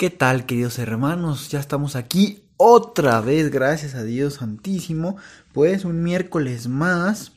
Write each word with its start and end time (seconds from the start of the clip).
¿Qué 0.00 0.08
tal, 0.08 0.46
queridos 0.46 0.78
hermanos? 0.78 1.50
Ya 1.50 1.60
estamos 1.60 1.94
aquí 1.94 2.44
otra 2.56 3.20
vez, 3.20 3.50
gracias 3.50 3.94
a 3.94 4.02
Dios 4.02 4.36
Santísimo. 4.36 5.18
Pues 5.52 5.84
un 5.84 6.02
miércoles 6.02 6.68
más, 6.68 7.32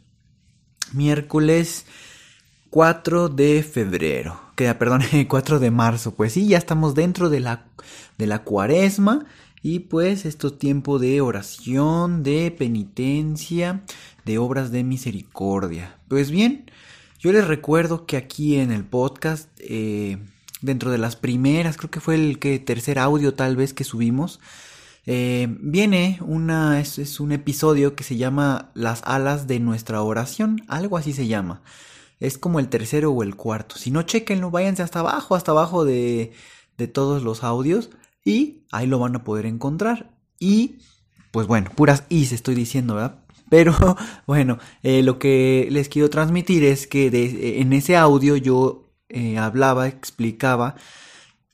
miércoles 0.94 1.86
4 2.70 3.28
de 3.28 3.64
febrero, 3.64 4.40
queda, 4.56 4.80
perdón, 4.80 5.02
4 5.28 5.60
de 5.60 5.72
marzo. 5.72 6.16
Pues 6.16 6.32
sí, 6.32 6.48
ya 6.48 6.58
estamos 6.58 6.96
dentro 6.96 7.30
de 7.30 7.42
la, 7.42 7.66
de 8.18 8.28
la 8.28 8.46
cuaresma 8.46 9.26
y 9.62 9.80
pues 9.80 10.24
esto 10.24 10.54
tiempo 10.54 11.00
de 11.00 11.20
oración, 11.20 12.24
de 12.24 12.50
penitencia, 12.50 13.84
de 14.24 14.38
obras 14.38 14.72
de 14.72 14.86
misericordia. 14.86 15.98
Pues 16.08 16.32
bien, 16.32 16.72
yo 17.20 17.34
les 17.34 17.46
recuerdo 17.46 18.06
que 18.06 18.16
aquí 18.16 18.56
en 18.56 18.72
el 18.72 18.86
podcast, 18.86 19.50
eh, 19.60 20.18
dentro 20.64 20.90
de 20.92 20.98
las 20.98 21.16
primeras, 21.16 21.78
creo 21.78 21.92
que 21.92 22.00
fue 22.00 22.16
el 22.16 22.40
que 22.40 22.58
tercer 22.58 22.98
audio 22.98 23.34
tal 23.36 23.56
vez 23.56 23.74
que 23.74 23.84
subimos, 23.84 24.40
eh, 25.06 25.48
viene 25.60 26.18
una, 26.22 26.80
es, 26.80 27.20
un 27.20 27.34
episodio 27.34 27.96
que 27.96 28.04
se 28.04 28.16
llama 28.16 28.72
Las 28.74 29.02
alas 29.04 29.46
de 29.46 29.60
nuestra 29.60 30.02
oración, 30.02 30.64
algo 30.68 30.98
así 30.98 31.14
se 31.14 31.28
llama. 31.28 31.62
Es 32.20 32.38
como 32.38 32.60
el 32.60 32.70
tercero 32.70 33.12
o 33.12 33.22
el 33.22 33.36
cuarto. 33.36 33.76
Si 33.78 33.92
no, 33.92 34.04
chequenlo, 34.04 34.50
váyanse 34.50 34.82
hasta 34.82 35.00
abajo, 35.00 35.36
hasta 35.36 35.52
abajo 35.52 35.84
de, 35.84 36.32
de 36.78 36.88
todos 36.88 37.22
los 37.24 37.44
audios 37.44 37.90
y 38.24 38.64
ahí 38.72 38.88
lo 38.88 39.00
van 39.00 39.18
a 39.18 39.24
poder 39.26 39.46
encontrar. 39.46 40.16
Y, 40.40 40.78
pues 41.32 41.48
bueno, 41.48 41.70
puras 41.76 42.06
se 42.10 42.36
estoy 42.36 42.56
diciendo, 42.56 42.96
¿verdad? 42.96 43.20
Pero 43.50 43.76
bueno, 44.26 44.60
eh, 44.84 45.04
lo 45.04 45.20
que 45.20 45.68
les 45.70 45.90
quiero 45.90 46.10
transmitir 46.10 46.64
es 46.64 46.88
que 46.88 47.12
de, 47.12 47.60
en 47.60 47.74
ese 47.74 47.98
audio 47.98 48.38
yo 48.38 48.93
eh, 49.10 49.38
hablaba, 49.38 49.88
explicaba 49.88 50.76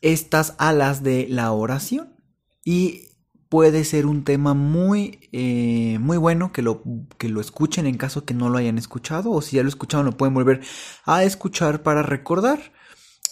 estas 0.01 0.55
alas 0.57 1.03
de 1.03 1.27
la 1.29 1.51
oración. 1.51 2.15
Y 2.63 3.07
puede 3.49 3.83
ser 3.83 4.05
un 4.05 4.23
tema 4.23 4.53
muy, 4.53 5.27
eh, 5.31 5.97
muy 5.99 6.17
bueno 6.17 6.51
que 6.51 6.61
lo, 6.61 6.83
que 7.17 7.29
lo 7.29 7.41
escuchen 7.41 7.87
en 7.87 7.97
caso 7.97 8.25
que 8.25 8.33
no 8.33 8.49
lo 8.49 8.57
hayan 8.57 8.77
escuchado. 8.77 9.31
O 9.31 9.41
si 9.41 9.57
ya 9.57 9.63
lo 9.63 9.69
escucharon, 9.69 10.05
lo 10.05 10.17
pueden 10.17 10.33
volver 10.33 10.61
a 11.05 11.23
escuchar 11.23 11.83
para 11.83 12.03
recordar. 12.03 12.71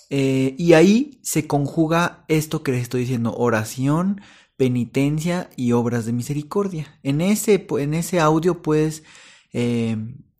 Eh, 0.09 0.55
y 0.57 0.73
ahí 0.73 1.19
se 1.21 1.47
conjuga 1.47 2.25
esto 2.27 2.63
que 2.63 2.71
les 2.71 2.83
estoy 2.83 3.02
diciendo, 3.02 3.33
oración, 3.35 4.21
penitencia 4.55 5.49
y 5.55 5.73
obras 5.73 6.05
de 6.05 6.13
misericordia. 6.13 6.99
En 7.03 7.21
ese, 7.21 7.67
en 7.77 7.93
ese 7.93 8.19
audio 8.19 8.61
puedes 8.61 9.03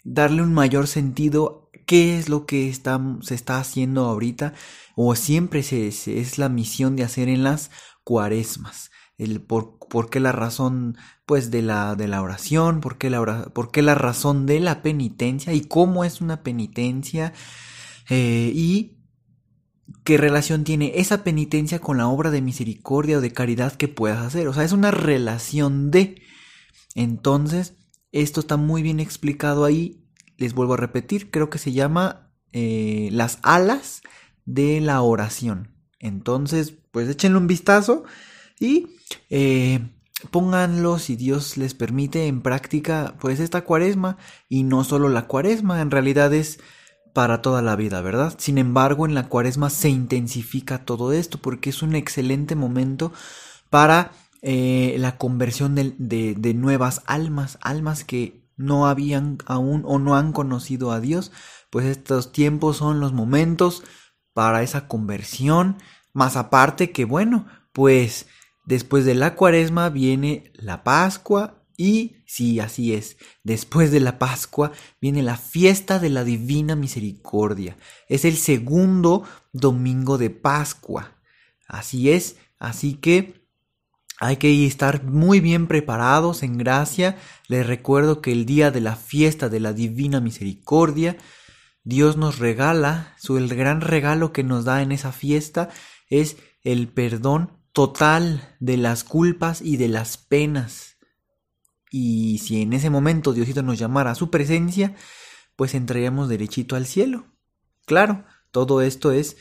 darle 0.04 0.42
un 0.42 0.54
mayor 0.54 0.88
sentido 0.88 1.67
qué 1.88 2.20
es 2.20 2.30
lo 2.30 2.46
que 2.46 2.72
se 2.74 3.34
está 3.34 3.60
haciendo 3.60 4.06
ahorita 4.06 4.54
o 4.96 5.16
siempre 5.16 5.62
es 5.62 6.38
la 6.38 6.50
misión 6.50 6.96
de 6.96 7.04
hacer 7.04 7.30
en 7.30 7.44
las 7.44 7.72
cuaresmas. 8.04 8.92
Por, 9.48 10.10
qué 10.12 10.20
la 10.20 10.32
razón 10.32 10.96
pues 11.26 11.50
de 11.50 11.64
la, 11.64 11.96
de 11.96 12.08
la 12.08 12.22
oración, 12.22 12.82
por 12.82 13.00
qué 13.00 13.10
la, 13.10 13.46
por 13.46 13.72
qué 13.72 13.82
la 13.82 13.96
razón 13.96 14.46
de 14.46 14.60
la 14.60 14.84
penitencia 14.84 15.54
y 15.54 15.62
cómo 15.62 16.04
es 16.04 16.22
una 16.22 16.44
penitencia 16.44 17.34
eh, 18.10 18.52
y 18.54 18.98
qué 20.04 20.18
relación 20.18 20.64
tiene 20.64 20.94
esa 20.96 21.24
penitencia 21.24 21.80
con 21.80 21.98
la 21.98 22.08
obra 22.08 22.30
de 22.30 22.42
misericordia 22.42 23.18
o 23.18 23.22
de 23.22 23.34
caridad 23.34 23.74
que 23.74 23.88
puedas 23.88 24.26
hacer. 24.26 24.48
O 24.48 24.54
sea, 24.54 24.64
es 24.64 24.72
una 24.72 24.92
relación 24.92 25.90
de. 25.90 26.22
Entonces, 26.96 27.76
esto 28.12 28.42
está 28.42 28.58
muy 28.58 28.84
bien 28.84 29.00
explicado 29.00 29.66
ahí. 29.66 30.07
Les 30.38 30.54
vuelvo 30.54 30.76
a 30.76 30.78
repetir, 30.78 31.32
creo 31.32 31.50
que 31.50 31.58
se 31.58 31.72
llama 31.72 32.32
eh, 32.54 33.10
las 33.12 33.40
alas 33.42 34.02
de 34.46 34.82
la 34.82 35.02
oración. 35.02 35.74
Entonces, 36.00 36.74
pues 36.92 37.10
échenle 37.10 37.38
un 37.38 37.48
vistazo 37.48 38.04
y 38.60 38.88
eh, 39.30 39.80
pónganlo, 40.32 41.00
si 41.00 41.16
Dios 41.16 41.58
les 41.58 41.74
permite, 41.74 42.28
en 42.28 42.42
práctica, 42.42 43.16
pues 43.20 43.40
esta 43.40 43.62
cuaresma. 43.64 44.18
Y 44.50 44.64
no 44.64 44.84
solo 44.84 45.10
la 45.10 45.28
cuaresma, 45.28 45.82
en 45.82 45.92
realidad 45.92 46.34
es 46.34 46.60
para 47.14 47.42
toda 47.42 47.62
la 47.62 47.76
vida, 47.76 48.02
¿verdad? 48.02 48.36
Sin 48.38 48.58
embargo, 48.58 49.06
en 49.06 49.16
la 49.16 49.28
cuaresma 49.28 49.70
se 49.72 49.90
intensifica 49.90 50.86
todo 50.86 51.12
esto 51.14 51.40
porque 51.40 51.72
es 51.72 51.82
un 51.82 51.96
excelente 51.96 52.56
momento 52.56 53.12
para 53.70 54.12
eh, 54.44 54.96
la 55.00 55.18
conversión 55.18 55.74
de, 55.74 55.96
de, 55.98 56.54
nuevas 56.54 57.02
almas, 57.08 57.58
almas 57.62 58.04
que 58.04 58.47
no 58.58 58.88
habían 58.88 59.38
aún 59.46 59.84
o 59.86 60.00
no 60.00 60.16
han 60.16 60.34
conocido 60.34 60.92
a 60.92 61.00
Dios, 61.00 61.32
pues 61.70 61.86
estos 61.86 62.32
tiempos 62.32 62.78
son 62.78 63.00
los 63.00 63.14
momentos 63.14 63.84
para 64.34 64.64
esa 64.64 64.88
conversión, 64.88 65.78
más 66.14 66.36
aparte 66.36 66.92
que 66.92 67.06
bueno, 67.06 67.48
pues 67.72 68.28
después 68.66 69.06
de 69.06 69.16
la 69.16 69.36
cuaresma 69.36 69.90
viene 69.90 70.52
la 70.56 70.84
Pascua 70.84 71.64
y 71.78 72.18
sí, 72.26 72.60
así 72.60 72.94
es, 72.94 73.18
después 73.44 73.92
de 73.92 74.00
la 74.00 74.18
Pascua 74.18 74.72
viene 75.00 75.22
la 75.22 75.38
fiesta 75.38 76.00
de 76.00 76.10
la 76.10 76.24
Divina 76.24 76.76
Misericordia. 76.76 77.78
Es 78.10 78.26
el 78.26 78.36
segundo 78.36 79.24
domingo 79.54 80.18
de 80.18 80.32
Pascua. 80.32 81.22
Así 81.68 82.10
es, 82.10 82.38
así 82.58 82.96
que 82.96 83.37
hay 84.20 84.38
que 84.38 84.66
estar 84.66 85.04
muy 85.04 85.40
bien 85.40 85.68
preparados 85.68 86.44
en 86.44 86.58
gracia. 86.58 87.18
Les 87.48 87.66
recuerdo 87.66 88.22
que 88.22 88.32
el 88.32 88.46
día 88.46 88.72
de 88.72 88.82
la 88.82 88.96
fiesta 88.96 89.50
de 89.50 89.60
la 89.60 89.74
Divina 89.74 90.20
Misericordia, 90.20 91.18
Dios 91.84 92.18
nos 92.18 92.40
regala, 92.40 93.16
su 93.18 93.38
el 93.38 93.50
gran 93.50 93.82
regalo 93.82 94.34
que 94.34 94.44
nos 94.44 94.66
da 94.66 94.82
en 94.82 94.92
esa 94.92 95.12
fiesta 95.12 95.70
es 96.10 96.38
el 96.64 96.88
perdón 96.88 97.54
total 97.72 98.56
de 98.60 98.78
las 98.78 99.04
culpas 99.04 99.62
y 99.62 99.78
de 99.78 99.88
las 99.88 100.18
penas 100.18 100.98
y 101.90 102.40
si 102.40 102.62
en 102.62 102.74
ese 102.74 102.90
momento 102.90 103.34
Diosito 103.34 103.64
nos 103.64 103.80
llamara 103.80 104.12
a 104.12 104.16
su 104.16 104.30
presencia, 104.30 104.96
pues 105.56 105.74
entraríamos 105.74 106.30
derechito 106.30 106.76
al 106.76 106.86
cielo. 106.86 107.26
Claro, 107.86 108.26
todo 108.52 108.82
esto 108.82 109.12
es, 109.12 109.38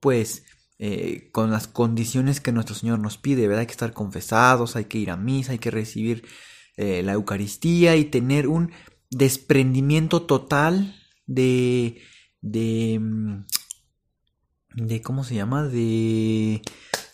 pues, 0.00 0.44
eh, 0.82 1.28
con 1.30 1.50
las 1.50 1.68
condiciones 1.68 2.40
que 2.40 2.52
nuestro 2.52 2.74
Señor 2.74 3.00
nos 3.00 3.18
pide, 3.18 3.46
¿verdad? 3.46 3.60
Hay 3.60 3.66
que 3.66 3.72
estar 3.72 3.92
confesados, 3.92 4.76
hay 4.76 4.86
que 4.86 4.96
ir 4.96 5.10
a 5.10 5.18
misa, 5.18 5.52
hay 5.52 5.58
que 5.58 5.70
recibir 5.70 6.26
eh, 6.78 7.02
la 7.02 7.12
Eucaristía 7.12 7.96
y 7.96 8.06
tener 8.06 8.48
un 8.48 8.72
desprendimiento 9.10 10.22
total 10.22 10.96
de, 11.26 12.00
de, 12.40 12.98
mm, 12.98 13.44
de, 14.76 15.02
¿cómo 15.02 15.22
se 15.22 15.34
llama? 15.34 15.64
De, 15.64 16.62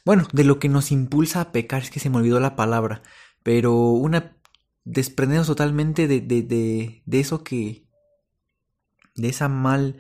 bueno, 0.04 0.28
de 0.33 0.44
lo 0.44 0.60
que 0.60 0.69
nos 0.69 0.93
impulsa 0.93 1.41
a 1.41 1.50
pecar, 1.50 1.83
es 1.83 1.91
que 1.91 1.98
se 1.98 2.09
me 2.09 2.19
olvidó 2.19 2.38
la 2.38 2.54
palabra, 2.54 3.03
pero 3.43 3.75
una 3.91 4.37
desprendernos 4.84 5.48
totalmente 5.48 6.06
de, 6.06 6.21
de, 6.21 6.43
de, 6.43 7.03
de, 7.04 7.21
eso 7.21 7.43
que, 7.43 7.88
de 9.16 9.28
esa 9.28 9.48
mal, 9.48 9.97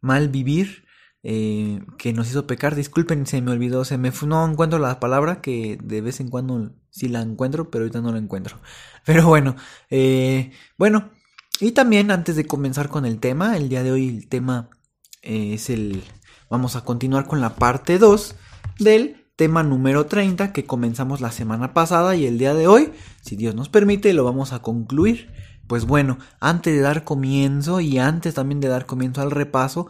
mal 0.00 0.30
vivir 0.30 0.86
eh, 1.22 1.80
que 1.98 2.12
nos 2.12 2.28
hizo 2.28 2.46
pecar. 2.46 2.74
Disculpen, 2.74 3.26
se 3.26 3.42
me 3.42 3.52
olvidó, 3.52 3.84
se 3.84 3.98
me 3.98 4.12
no 4.26 4.48
encuentro 4.48 4.78
la 4.78 5.00
palabra 5.00 5.40
que 5.40 5.78
de 5.82 6.00
vez 6.00 6.20
en 6.20 6.28
cuando 6.28 6.72
sí 6.90 7.08
la 7.08 7.22
encuentro, 7.22 7.70
pero 7.70 7.84
ahorita 7.84 8.00
no 8.00 8.12
la 8.12 8.18
encuentro. 8.18 8.58
Pero 9.06 9.26
bueno, 9.26 9.56
eh, 9.88 10.52
bueno, 10.76 11.10
y 11.58 11.72
también 11.72 12.10
antes 12.10 12.36
de 12.36 12.46
comenzar 12.46 12.88
con 12.90 13.06
el 13.06 13.18
tema, 13.18 13.56
el 13.56 13.70
día 13.70 13.82
de 13.82 13.92
hoy 13.92 14.08
el 14.08 14.28
tema 14.28 14.68
eh, 15.22 15.54
es 15.54 15.70
el, 15.70 16.02
vamos 16.50 16.76
a 16.76 16.84
continuar 16.84 17.26
con 17.26 17.40
la 17.40 17.56
parte 17.56 17.98
2 17.98 18.34
del 18.78 19.26
tema 19.36 19.62
número 19.62 20.04
30 20.04 20.52
que 20.52 20.66
comenzamos 20.66 21.22
la 21.22 21.32
semana 21.32 21.72
pasada 21.72 22.14
y 22.14 22.26
el 22.26 22.36
día 22.36 22.52
de 22.52 22.66
hoy, 22.66 22.92
si 23.22 23.36
Dios 23.36 23.54
nos 23.54 23.70
permite, 23.70 24.12
lo 24.12 24.24
vamos 24.24 24.52
a 24.52 24.60
concluir. 24.60 25.32
Pues 25.66 25.86
bueno, 25.86 26.18
antes 26.40 26.74
de 26.74 26.80
dar 26.80 27.04
comienzo 27.04 27.80
y 27.80 27.98
antes 27.98 28.34
también 28.34 28.60
de 28.60 28.68
dar 28.68 28.86
comienzo 28.86 29.22
al 29.22 29.30
repaso, 29.30 29.88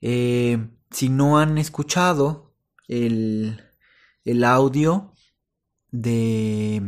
eh, 0.00 0.68
si 0.90 1.08
no 1.08 1.38
han 1.38 1.58
escuchado 1.58 2.54
el, 2.86 3.60
el 4.24 4.44
audio 4.44 5.12
de 5.90 6.82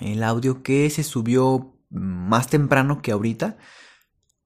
el 0.00 0.22
audio 0.22 0.62
que 0.62 0.88
se 0.90 1.02
subió 1.02 1.78
más 1.90 2.48
temprano 2.48 3.02
que 3.02 3.12
ahorita. 3.12 3.58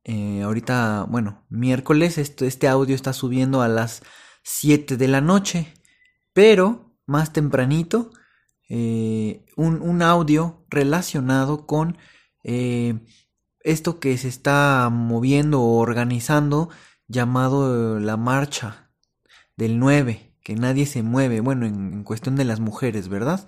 Eh, 0.04 0.42
ahorita, 0.42 1.06
bueno, 1.08 1.46
miércoles, 1.48 2.18
este, 2.18 2.46
este 2.46 2.68
audio 2.68 2.94
está 2.94 3.12
subiendo 3.12 3.62
a 3.62 3.68
las 3.68 4.02
7 4.42 4.96
de 4.96 5.08
la 5.08 5.20
noche. 5.20 5.72
pero 6.32 6.92
más 7.06 7.32
tempranito 7.32 8.10
eh, 8.70 9.44
un, 9.56 10.02
audio 10.02 10.64
relacionado 10.70 11.66
con 11.66 11.98
esto 12.42 14.00
que 14.00 14.18
se 14.18 14.28
está 14.28 14.90
moviendo 14.90 15.62
o 15.62 15.78
organizando 15.78 16.70
llamado 17.08 17.98
la 18.00 18.16
marcha 18.16 18.90
del 19.56 19.78
9, 19.78 20.34
que 20.42 20.54
nadie 20.56 20.86
se 20.86 21.02
mueve, 21.02 21.40
bueno, 21.40 21.66
en, 21.66 22.02
cuestión 22.04 22.36
de 22.36 22.44
las 22.44 22.60
mujeres, 22.60 23.08
¿verdad? 23.08 23.46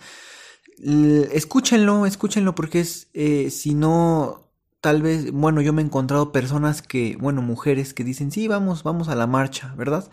escúchenlo, 1.33 2.05
escúchenlo 2.05 2.55
porque 2.55 2.81
es, 2.81 3.09
eh, 3.15 3.51
si 3.51 3.75
no, 3.75 4.51
tal 4.81 5.01
vez, 5.01 5.33
bueno, 5.33 5.63
yo 5.63 5.73
me 5.73 5.81
he 5.81 5.85
encontrado 5.85 6.33
personas 6.33 6.83
que, 6.83 7.17
bueno, 7.19 7.41
mujeres 7.41 7.95
que 7.95 8.05
dicen, 8.05 8.31
sí, 8.31 8.47
vamos, 8.47 8.83
vamos 8.83 9.09
a 9.09 9.15
la 9.15 9.27
marcha, 9.27 9.75
¿verdad? 9.77 10.11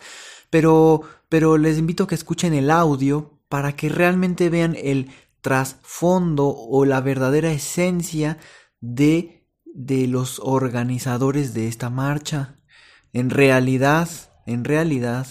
Pero, 0.50 1.02
pero 1.28 1.58
les 1.58 1.78
invito 1.78 2.04
a 2.04 2.06
que 2.06 2.14
escuchen 2.14 2.54
el 2.54 2.70
audio 2.70 3.38
para 3.48 3.76
que 3.76 3.88
realmente 3.88 4.48
vean 4.50 4.76
el 4.80 5.10
trasfondo 5.42 6.48
o 6.48 6.84
la 6.86 7.00
verdadera 7.00 7.52
esencia 7.52 8.38
de, 8.80 9.46
de 9.64 10.06
los 10.06 10.40
organizadores 10.42 11.54
de 11.54 11.68
esta 11.68 11.90
marcha. 11.90 12.53
En 13.14 13.30
realidad, 13.30 14.08
en 14.44 14.64
realidad, 14.64 15.26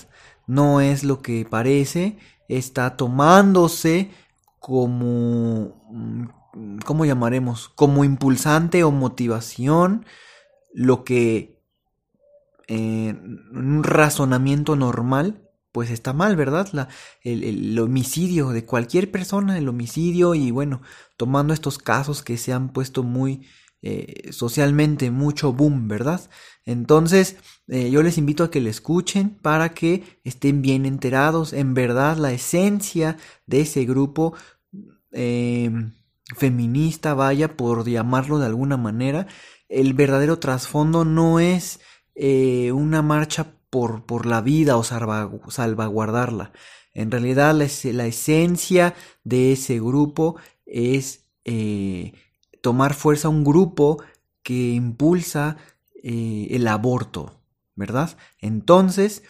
no 0.48 0.82
es 0.82 1.04
lo 1.04 1.22
que 1.22 1.46
parece, 1.48 2.18
está 2.48 2.98
tomándose 2.98 4.10
como, 4.60 5.86
mm, 5.92 6.78
¿cómo 6.86 7.06
llamaremos? 7.06 7.70
Como 7.70 8.04
impulsante 8.04 8.84
o 8.84 8.92
motivación, 8.92 10.06
lo 10.74 11.04
que 11.04 11.62
en 12.68 13.42
un 13.54 13.84
razonamiento 13.84 14.76
normal 14.76 15.44
pues 15.74 15.90
está 15.90 16.14
mal, 16.14 16.36
¿verdad? 16.36 16.88
El, 17.24 17.80
homicidio 17.80 18.50
de 18.50 18.64
cualquier 18.64 19.10
persona, 19.12 19.58
el 19.58 19.68
homicidio 19.68 20.36
y 20.36 20.52
bueno, 20.52 20.84
tomando 21.18 21.52
estos 21.52 21.80
casos 21.80 22.22
que 22.22 22.38
se 22.38 22.54
han 22.54 22.70
puesto 22.70 23.02
muy 23.02 23.48
eh, 23.86 24.32
socialmente 24.32 25.12
mucho 25.12 25.52
boom, 25.52 25.90
¿verdad? 25.90 26.22
Entonces, 26.66 27.36
eh, 27.68 27.92
yo 27.92 28.02
les 28.02 28.18
invito 28.18 28.46
a 28.46 28.50
que 28.50 28.62
le 28.62 28.70
escuchen 28.70 29.32
para 29.42 29.74
que 29.74 30.22
estén 30.24 30.62
bien 30.62 30.86
enterados. 30.86 31.52
En 31.52 31.74
verdad, 31.74 32.16
la 32.16 32.32
esencia 32.32 33.18
de 33.46 33.60
ese 33.62 33.84
grupo 33.84 34.36
em, 35.12 35.92
feminista, 36.38 37.14
vaya 37.14 37.58
por 37.58 37.86
llamarlo 37.86 38.40
de 38.40 38.46
alguna 38.46 38.78
manera, 38.78 39.28
el 39.68 39.94
verdadero 39.94 40.40
trasfondo 40.40 41.04
no 41.04 41.42
es 41.42 41.82
eh, 42.16 42.72
una 42.72 43.02
marcha 43.02 43.58
por, 43.70 44.26
la 44.26 44.40
vida 44.40 44.78
o 44.78 44.84
salvaguardarla. 44.84 46.54
En 46.94 47.12
realidad 47.12 47.54
la, 47.54 48.06
esencia 48.06 48.96
de 49.26 49.52
ese 49.52 49.80
grupo 49.80 50.38
es 50.66 51.26
tomar 52.64 52.96
fuerza 52.96 53.30
un 53.30 53.44
grupo 53.44 54.02
que 54.42 54.72
impulsa 54.72 55.58
eh, 56.04 56.48
el 56.50 56.68
aborto, 56.68 57.40
¿verdad? 57.76 58.18
Entonces, 58.40 59.22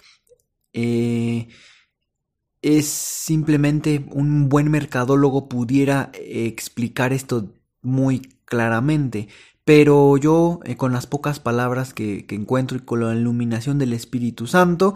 eh, 0.72 1.50
es 2.62 2.88
simplemente 2.88 4.06
un 4.12 4.48
buen 4.48 4.72
mercadólogo 4.72 5.50
pudiera 5.50 6.12
explicar 6.14 7.12
esto 7.12 7.54
muy 7.82 8.22
claramente. 8.46 9.28
Pero 9.66 10.18
yo, 10.18 10.60
eh, 10.66 10.76
con 10.76 10.92
las 10.92 11.08
pocas 11.08 11.40
palabras 11.40 11.94
que, 11.94 12.26
encuentro 12.30 12.78
y 12.78 12.82
con 12.82 13.00
la 13.02 13.16
iluminación 13.16 13.80
del 13.80 13.94
Espíritu 13.94 14.48
Santo, 14.48 14.96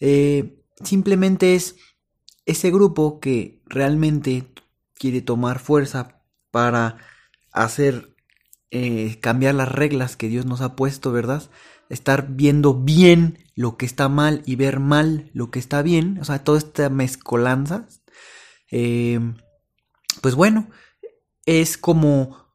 eh, 0.00 0.62
simplemente 0.82 1.54
es 1.54 1.76
ese 2.44 2.70
grupo 2.70 3.20
que 3.20 3.62
realmente 3.66 4.52
quiere 4.94 5.22
tomar 5.22 5.60
fuerza 5.60 6.20
para 6.50 6.98
hacer 7.52 8.16
eh, 8.70 9.18
cambiar 9.20 9.54
las 9.54 9.70
reglas 9.70 10.16
que 10.16 10.28
Dios 10.28 10.46
nos 10.46 10.60
ha 10.60 10.76
puesto, 10.76 11.12
¿verdad? 11.12 11.42
Estar 11.88 12.28
viendo 12.30 12.74
bien 12.74 13.38
lo 13.54 13.76
que 13.76 13.86
está 13.86 14.08
mal 14.08 14.42
y 14.46 14.56
ver 14.56 14.80
mal 14.80 15.30
lo 15.34 15.50
que 15.50 15.58
está 15.58 15.82
bien, 15.82 16.18
o 16.20 16.24
sea, 16.24 16.42
toda 16.42 16.58
esta 16.58 16.88
mezcolanza, 16.88 17.86
pues 18.70 20.34
bueno, 20.34 20.70
es 21.44 21.76
como 21.76 22.54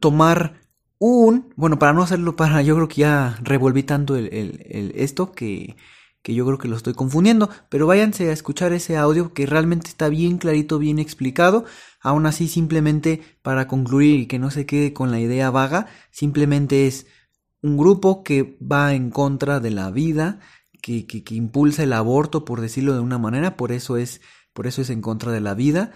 tomar 0.00 0.60
un, 0.98 1.52
bueno, 1.56 1.78
para 1.78 1.92
no 1.92 2.02
hacerlo 2.02 2.36
para, 2.36 2.62
yo 2.62 2.74
creo 2.74 2.88
que 2.88 3.02
ya 3.02 3.38
revolví 3.42 3.82
tanto 3.82 4.16
el, 4.16 4.28
el, 4.32 4.92
esto 4.96 5.32
que, 5.32 5.76
que 6.28 6.34
yo 6.34 6.44
creo 6.44 6.58
que 6.58 6.68
lo 6.68 6.76
estoy 6.76 6.92
confundiendo, 6.92 7.48
pero 7.70 7.86
váyanse 7.86 8.28
a 8.28 8.34
escuchar 8.34 8.74
ese 8.74 8.98
audio 8.98 9.32
que 9.32 9.46
realmente 9.46 9.88
está 9.88 10.10
bien 10.10 10.36
clarito, 10.36 10.78
bien 10.78 10.98
explicado, 10.98 11.64
aún 12.02 12.26
así 12.26 12.48
simplemente 12.48 13.22
para 13.40 13.66
concluir 13.66 14.20
y 14.20 14.26
que 14.26 14.38
no 14.38 14.50
se 14.50 14.66
quede 14.66 14.92
con 14.92 15.10
la 15.10 15.20
idea 15.20 15.50
vaga, 15.50 15.86
simplemente 16.10 16.86
es 16.86 17.06
un 17.62 17.78
grupo 17.78 18.22
que 18.24 18.58
va 18.60 18.92
en 18.92 19.08
contra 19.08 19.58
de 19.58 19.70
la 19.70 19.90
vida, 19.90 20.40
que, 20.82 21.06
que, 21.06 21.24
que 21.24 21.34
impulsa 21.34 21.82
el 21.82 21.94
aborto, 21.94 22.44
por 22.44 22.60
decirlo 22.60 22.92
de 22.92 23.00
una 23.00 23.16
manera, 23.16 23.56
por 23.56 23.72
eso 23.72 23.96
es, 23.96 24.20
por 24.52 24.66
eso 24.66 24.82
es 24.82 24.90
en 24.90 25.00
contra 25.00 25.32
de 25.32 25.40
la 25.40 25.54
vida, 25.54 25.92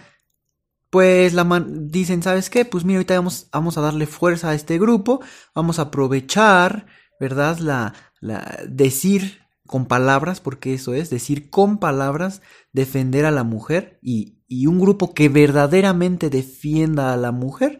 pues 0.89 1.35
la 1.35 1.63
dicen, 1.67 2.23
¿sabes 2.23 2.49
qué? 2.49 2.65
Pues 2.65 2.85
mira, 2.85 2.97
ahorita 2.97 3.13
vamos, 3.13 3.49
vamos 3.51 3.77
a 3.77 3.81
darle 3.81 4.07
fuerza 4.07 4.49
a 4.49 4.55
este 4.55 4.79
grupo, 4.79 5.21
vamos 5.53 5.77
a 5.77 5.83
aprovechar, 5.83 6.87
¿verdad? 7.19 7.59
La, 7.59 7.93
la, 8.19 8.57
decir 8.67 9.42
con 9.67 9.85
palabras, 9.85 10.41
porque 10.41 10.73
eso 10.73 10.93
es, 10.93 11.09
decir 11.09 11.49
con 11.49 11.77
palabras, 11.77 12.41
defender 12.71 13.25
a 13.25 13.31
la 13.31 13.43
mujer 13.43 13.99
y, 14.01 14.39
y 14.47 14.67
un 14.67 14.79
grupo 14.79 15.13
que 15.13 15.29
verdaderamente 15.29 16.29
defienda 16.29 17.13
a 17.13 17.17
la 17.17 17.31
mujer, 17.31 17.79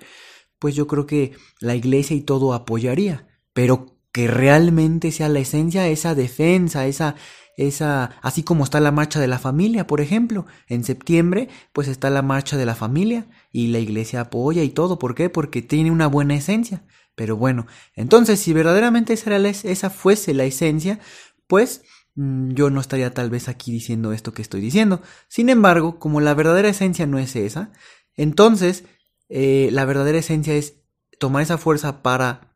pues 0.59 0.75
yo 0.75 0.87
creo 0.87 1.05
que 1.05 1.33
la 1.59 1.75
iglesia 1.75 2.15
y 2.15 2.21
todo 2.21 2.53
apoyaría, 2.53 3.27
pero 3.53 3.97
que 4.13 4.27
realmente 4.27 5.11
sea 5.11 5.27
la 5.27 5.39
esencia 5.39 5.87
esa 5.87 6.15
defensa, 6.15 6.85
esa, 6.85 7.15
esa, 7.57 8.11
así 8.21 8.43
como 8.43 8.63
está 8.63 8.79
la 8.79 8.91
marcha 8.91 9.19
de 9.19 9.27
la 9.27 9.39
familia, 9.39 9.87
por 9.87 10.01
ejemplo, 10.01 10.45
en 10.67 10.83
septiembre, 10.83 11.49
pues 11.73 11.87
está 11.87 12.09
la 12.09 12.21
marcha 12.21 12.57
de 12.57 12.65
la 12.65 12.75
familia 12.75 13.27
y 13.51 13.67
la 13.67 13.79
iglesia 13.79 14.21
apoya 14.21 14.63
y 14.63 14.69
todo, 14.69 14.99
¿por 14.99 15.15
qué? 15.15 15.29
Porque 15.29 15.61
tiene 15.61 15.91
una 15.91 16.07
buena 16.07 16.35
esencia. 16.35 16.83
Pero 17.15 17.37
bueno, 17.37 17.67
entonces 17.95 18.39
si 18.39 18.53
verdaderamente 18.53 19.13
esa, 19.13 19.35
era 19.35 19.49
esa 19.49 19.89
fuese 19.91 20.33
la 20.33 20.45
esencia, 20.45 20.99
pues 21.47 21.83
mm, 22.15 22.51
yo 22.53 22.69
no 22.69 22.81
estaría 22.81 23.13
tal 23.13 23.29
vez 23.29 23.49
aquí 23.49 23.71
diciendo 23.71 24.13
esto 24.13 24.33
que 24.33 24.41
estoy 24.41 24.61
diciendo. 24.61 25.01
Sin 25.27 25.49
embargo, 25.49 25.99
como 25.99 26.21
la 26.21 26.33
verdadera 26.33 26.69
esencia 26.69 27.05
no 27.07 27.19
es 27.19 27.35
esa, 27.35 27.71
entonces 28.15 28.85
eh, 29.29 29.69
la 29.71 29.85
verdadera 29.85 30.19
esencia 30.19 30.53
es 30.55 30.75
tomar 31.19 31.41
esa 31.43 31.57
fuerza 31.57 32.03
para 32.03 32.55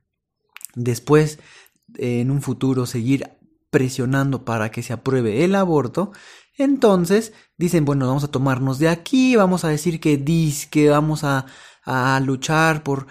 después 0.75 1.39
en 1.95 2.31
un 2.31 2.41
futuro 2.41 2.85
seguir 2.85 3.29
presionando 3.69 4.45
para 4.45 4.71
que 4.71 4.83
se 4.83 4.93
apruebe 4.93 5.43
el 5.43 5.55
aborto, 5.55 6.11
entonces 6.57 7.33
dicen, 7.57 7.85
bueno, 7.85 8.07
vamos 8.07 8.23
a 8.23 8.31
tomarnos 8.31 8.79
de 8.79 8.89
aquí, 8.89 9.35
vamos 9.35 9.63
a 9.63 9.69
decir 9.69 9.99
que 9.99 10.23
que 10.71 10.89
vamos 10.89 11.23
a, 11.23 11.45
a 11.87 12.19
luchar 12.19 12.83
por, 12.83 13.07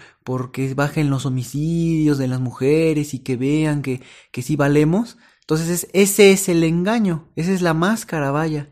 que 0.51 0.73
bajen 0.73 1.09
los 1.09 1.25
homicidios 1.25 2.17
de 2.17 2.27
las 2.27 2.39
mujeres 2.39 3.13
y 3.13 3.19
que 3.19 3.37
vean 3.37 3.81
que, 3.81 4.01
que 4.31 4.41
sí 4.41 4.55
valemos. 4.55 5.17
Entonces 5.49 5.87
ese 5.93 6.31
es 6.31 6.49
el 6.49 6.61
engaño, 6.65 7.31
esa 7.37 7.53
es 7.53 7.61
la 7.61 7.73
máscara, 7.73 8.31
vaya. 8.31 8.69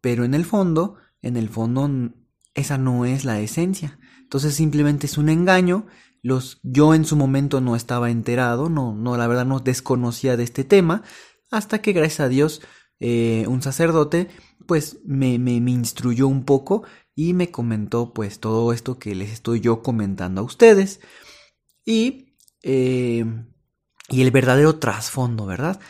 Pero 0.00 0.24
en 0.24 0.34
el 0.34 0.44
fondo, 0.44 0.96
en 1.22 1.36
el 1.36 1.48
fondo, 1.48 1.88
esa 2.54 2.78
no 2.78 3.04
es 3.04 3.24
la 3.24 3.38
esencia. 3.38 4.00
Entonces 4.20 4.56
simplemente 4.56 5.06
es 5.06 5.18
un 5.18 5.28
engaño. 5.28 5.86
Los, 6.20 6.58
yo 6.64 6.94
en 6.94 7.04
su 7.04 7.14
momento 7.14 7.60
no 7.60 7.76
estaba 7.76 8.10
enterado, 8.10 8.68
no, 8.68 8.92
no, 8.92 9.16
la 9.16 9.28
verdad 9.28 9.46
no 9.46 9.60
desconocía 9.60 10.36
de 10.36 10.42
este 10.42 10.64
tema, 10.64 11.04
hasta 11.52 11.80
que 11.80 11.92
gracias 11.92 12.20
a 12.20 12.28
Dios 12.28 12.60
eh, 12.98 13.46
un 13.46 13.62
sacerdote 13.62 14.28
pues 14.66 14.98
me, 15.04 15.38
me, 15.38 15.52
instruyó 15.52 16.26
un 16.26 16.44
poco 16.44 16.82
y 17.14 17.34
me 17.34 17.52
comentó 17.52 18.12
pues 18.12 18.40
todo 18.40 18.72
esto 18.72 18.98
que 18.98 19.14
les 19.14 19.30
estoy 19.30 19.60
yo 19.60 19.82
comentando 19.82 20.40
a 20.40 20.44
ustedes 20.44 21.00
y, 21.84 22.34
eh, 22.62 23.24
y 24.10 24.22
el 24.22 24.30
verdadero 24.30 24.76
trasfondo, 24.76 25.46
¿verdad? 25.46 25.80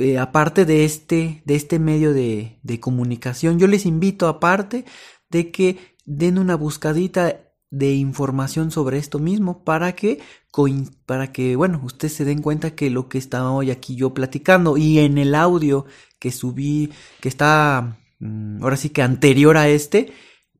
Eh, 0.00 0.18
aparte 0.18 0.64
de 0.64 0.84
este, 0.84 1.42
de 1.44 1.54
este 1.56 1.78
medio 1.78 2.12
de, 2.12 2.58
comunicación, 2.80 3.58
yo 3.58 3.66
les 3.66 3.84
invito 3.84 4.28
aparte 4.28 4.84
de 5.28 5.50
que 5.50 5.96
den 6.04 6.38
una 6.38 6.54
buscadita 6.54 7.40
de 7.70 7.94
información 7.94 8.70
sobre 8.70 8.98
esto 8.98 9.18
mismo 9.18 9.64
para 9.64 9.92
que 9.92 10.20
para 11.06 11.32
que 11.32 11.56
bueno 11.56 11.80
ustedes 11.82 12.12
se 12.12 12.26
den 12.26 12.42
cuenta 12.42 12.74
que 12.74 12.90
lo 12.90 13.08
que 13.08 13.16
estaba 13.16 13.50
hoy 13.50 13.70
aquí 13.70 13.96
yo 13.96 14.12
platicando 14.12 14.76
y 14.76 14.98
en 14.98 15.16
el 15.16 15.34
audio 15.34 15.86
que 16.18 16.32
subí 16.32 16.92
que 17.20 17.30
está 17.30 17.96
mm, 18.18 18.62
ahora 18.62 18.76
sí 18.76 18.90
que 18.90 19.00
anterior 19.00 19.56
a 19.56 19.68
este 19.68 20.12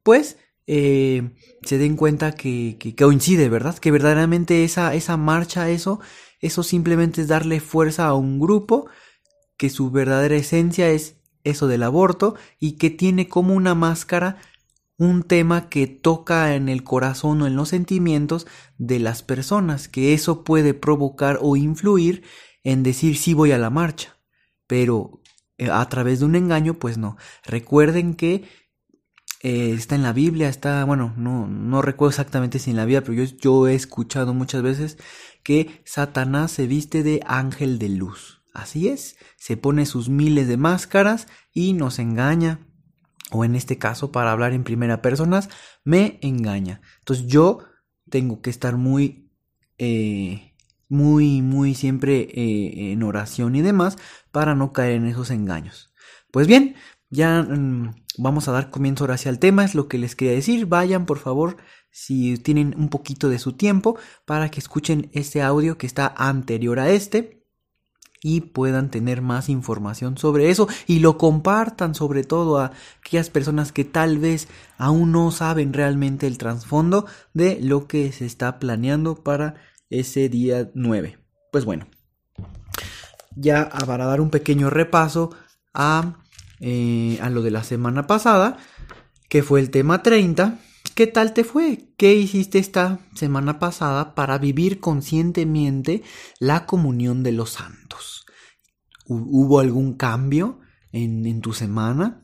pues 0.02 0.38
eh, 0.66 1.32
se 1.64 1.76
den 1.76 1.96
cuenta 1.96 2.32
que, 2.32 2.78
que, 2.80 2.94
coincide 2.94 3.50
verdad 3.50 3.76
que 3.76 3.90
verdaderamente 3.90 4.64
esa 4.64 4.94
esa 4.94 5.18
marcha 5.18 5.68
eso 5.68 6.00
eso 6.42 6.62
simplemente 6.62 7.22
es 7.22 7.28
darle 7.28 7.60
fuerza 7.60 8.06
a 8.06 8.14
un 8.14 8.38
grupo 8.38 8.88
que 9.56 9.70
su 9.70 9.90
verdadera 9.90 10.34
esencia 10.34 10.90
es 10.90 11.16
eso 11.44 11.68
del 11.68 11.82
aborto 11.82 12.34
y 12.58 12.72
que 12.72 12.90
tiene 12.90 13.28
como 13.28 13.54
una 13.54 13.74
máscara 13.74 14.38
un 14.98 15.22
tema 15.22 15.68
que 15.68 15.86
toca 15.86 16.54
en 16.54 16.68
el 16.68 16.84
corazón 16.84 17.42
o 17.42 17.46
en 17.46 17.56
los 17.56 17.70
sentimientos 17.70 18.46
de 18.78 18.98
las 18.98 19.22
personas, 19.22 19.88
que 19.88 20.12
eso 20.14 20.44
puede 20.44 20.74
provocar 20.74 21.38
o 21.40 21.56
influir 21.56 22.22
en 22.62 22.82
decir 22.82 23.16
sí 23.16 23.34
voy 23.34 23.52
a 23.52 23.58
la 23.58 23.70
marcha, 23.70 24.18
pero 24.66 25.20
eh, 25.58 25.70
a 25.70 25.88
través 25.88 26.20
de 26.20 26.26
un 26.26 26.36
engaño, 26.36 26.74
pues 26.74 26.98
no. 26.98 27.16
Recuerden 27.44 28.14
que 28.14 28.44
eh, 29.42 29.72
está 29.72 29.96
en 29.96 30.04
la 30.04 30.12
Biblia, 30.12 30.48
está, 30.48 30.84
bueno, 30.84 31.12
no, 31.16 31.48
no 31.48 31.82
recuerdo 31.82 32.10
exactamente 32.10 32.60
si 32.60 32.70
en 32.70 32.76
la 32.76 32.84
Biblia, 32.84 33.02
pero 33.02 33.24
yo, 33.24 33.66
he 33.66 33.74
escuchado 33.74 34.34
muchas 34.34 34.62
veces 34.62 34.98
que 35.42 35.82
Satanás 35.84 36.52
se 36.52 36.68
viste 36.68 37.02
de 37.02 37.20
ángel 37.26 37.80
de 37.80 37.88
luz. 37.88 38.40
Así 38.54 38.86
es, 38.88 39.16
se 39.36 39.56
pone 39.56 39.86
sus 39.86 40.08
miles 40.08 40.46
de 40.46 40.58
máscaras 40.58 41.26
y 41.52 41.72
nos 41.72 41.98
engaña 41.98 42.68
o 43.32 43.44
en 43.44 43.56
este 43.56 43.78
caso 43.78 44.12
para 44.12 44.30
hablar 44.30 44.52
en 44.52 44.62
primera 44.62 45.02
persona, 45.02 45.40
me 45.84 46.18
engaña. 46.22 46.82
Entonces 46.98 47.26
yo 47.26 47.60
tengo 48.10 48.42
que 48.42 48.50
estar 48.50 48.76
muy, 48.76 49.32
eh, 49.78 50.54
muy, 50.88 51.40
muy 51.42 51.74
siempre 51.74 52.28
eh, 52.30 52.92
en 52.92 53.02
oración 53.02 53.56
y 53.56 53.62
demás 53.62 53.96
para 54.30 54.54
no 54.54 54.72
caer 54.72 54.92
en 54.92 55.06
esos 55.06 55.30
engaños. 55.30 55.92
Pues 56.30 56.46
bien, 56.46 56.76
ya 57.12 57.42
mm, 57.42 57.94
vamos 58.18 58.48
a 58.48 58.52
dar 58.52 58.70
comienzo 58.70 59.04
ahora 59.04 59.14
hacia 59.14 59.30
el 59.30 59.38
tema, 59.38 59.64
es 59.64 59.74
lo 59.74 59.86
que 59.86 59.98
les 59.98 60.16
quería 60.16 60.34
decir. 60.34 60.66
Vayan 60.66 61.06
por 61.06 61.18
favor 61.18 61.58
si 61.90 62.38
tienen 62.38 62.74
un 62.76 62.88
poquito 62.88 63.28
de 63.28 63.38
su 63.38 63.52
tiempo 63.52 63.96
para 64.24 64.50
que 64.50 64.58
escuchen 64.58 65.10
este 65.12 65.42
audio 65.42 65.78
que 65.78 65.86
está 65.86 66.12
anterior 66.16 66.80
a 66.80 66.90
este 66.90 67.44
y 68.22 68.40
puedan 68.40 68.90
tener 68.90 69.20
más 69.20 69.48
información 69.48 70.16
sobre 70.16 70.48
eso 70.48 70.68
y 70.86 71.00
lo 71.00 71.18
compartan 71.18 71.94
sobre 71.94 72.24
todo 72.24 72.58
a 72.58 72.72
aquellas 73.00 73.28
personas 73.28 73.72
que 73.72 73.84
tal 73.84 74.18
vez 74.18 74.48
aún 74.78 75.12
no 75.12 75.30
saben 75.32 75.72
realmente 75.72 76.26
el 76.26 76.38
trasfondo 76.38 77.04
de 77.34 77.58
lo 77.60 77.86
que 77.86 78.10
se 78.12 78.24
está 78.24 78.58
planeando 78.58 79.16
para 79.16 79.56
ese 79.90 80.28
día 80.30 80.70
9. 80.74 81.18
Pues 81.50 81.66
bueno, 81.66 81.86
ya 83.36 83.68
para 83.86 84.06
dar 84.06 84.20
un 84.22 84.30
pequeño 84.30 84.70
repaso 84.70 85.34
a, 85.74 86.21
eh, 86.64 87.18
a 87.20 87.28
lo 87.28 87.42
de 87.42 87.50
la 87.50 87.64
semana 87.64 88.06
pasada, 88.06 88.56
que 89.28 89.42
fue 89.42 89.58
el 89.58 89.70
tema 89.70 90.04
30. 90.04 90.60
¿Qué 90.94 91.08
tal 91.08 91.34
te 91.34 91.42
fue? 91.42 91.88
¿Qué 91.96 92.14
hiciste 92.14 92.60
esta 92.60 93.00
semana 93.16 93.58
pasada 93.58 94.14
para 94.14 94.38
vivir 94.38 94.78
conscientemente 94.78 96.04
la 96.38 96.64
comunión 96.64 97.24
de 97.24 97.32
los 97.32 97.50
santos? 97.50 98.26
¿Hubo 99.06 99.58
algún 99.58 99.94
cambio 99.94 100.60
en, 100.92 101.40
tu 101.40 101.52
semana? 101.52 102.22